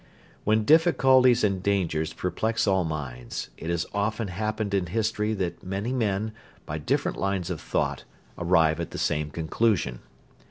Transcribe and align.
When 0.45 0.65
difficulties 0.65 1.43
and 1.43 1.61
dangers 1.61 2.11
perplex 2.11 2.65
all 2.65 2.83
minds, 2.83 3.51
it 3.55 3.69
has 3.69 3.85
often 3.93 4.29
happened 4.29 4.73
in 4.73 4.87
history 4.87 5.35
that 5.35 5.63
many 5.63 5.93
men 5.93 6.31
by 6.65 6.79
different 6.79 7.19
lines 7.19 7.51
of 7.51 7.61
thought 7.61 8.03
arrive 8.35 8.79
at 8.79 8.89
the 8.89 8.97
same 8.97 9.29
conclusion. 9.29 9.99